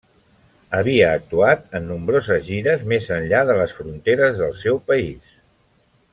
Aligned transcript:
Havia 0.77 1.09
actuat 1.17 1.67
en 1.79 1.85
nombroses 1.89 2.47
gires 2.47 2.87
més 2.95 3.11
enllà 3.19 3.43
de 3.51 3.59
les 3.61 3.77
fronteres 3.83 4.35
del 4.43 4.57
seu 4.65 4.81
país. 4.91 5.39